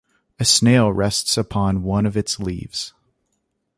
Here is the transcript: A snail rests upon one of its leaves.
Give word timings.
A 0.39 0.45
snail 0.45 0.91
rests 0.91 1.37
upon 1.37 1.83
one 1.83 2.07
of 2.07 2.17
its 2.17 2.39
leaves. 2.39 2.95